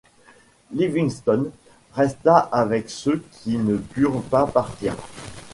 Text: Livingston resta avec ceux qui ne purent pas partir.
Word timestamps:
Livingston 0.71 1.51
resta 1.93 2.35
avec 2.39 2.89
ceux 2.89 3.23
qui 3.33 3.55
ne 3.59 3.77
purent 3.77 4.23
pas 4.23 4.47
partir. 4.47 4.95